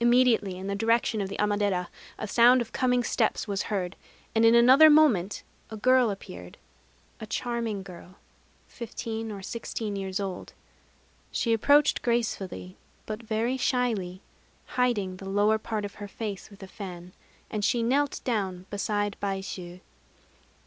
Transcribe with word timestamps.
Immediately, 0.00 0.56
in 0.56 0.66
the 0.66 0.74
direction 0.74 1.20
of 1.20 1.28
the 1.28 1.36
Amadera, 1.38 1.88
a 2.18 2.26
sound 2.26 2.62
of 2.62 2.72
coming 2.72 3.04
steps 3.04 3.46
was 3.46 3.64
heard; 3.64 3.96
and 4.34 4.46
in 4.46 4.54
another 4.54 4.88
moment 4.88 5.42
a 5.70 5.76
girl 5.76 6.08
appeared, 6.08 6.56
a 7.20 7.26
charming 7.26 7.82
girl, 7.82 8.14
fifteen 8.66 9.30
or 9.30 9.42
sixteen 9.42 9.94
years 9.94 10.20
old. 10.20 10.54
She 11.30 11.52
approached 11.52 12.00
gracefully, 12.00 12.78
but 13.04 13.22
very 13.22 13.58
shyly, 13.58 14.22
hiding 14.68 15.18
the 15.18 15.28
lower 15.28 15.58
part 15.58 15.84
of 15.84 15.96
her 15.96 16.08
face 16.08 16.48
with 16.48 16.62
a 16.62 16.66
fan; 16.66 17.12
and 17.50 17.62
she 17.62 17.82
knelt 17.82 18.22
down 18.24 18.64
beside 18.70 19.18
Baishû. 19.22 19.80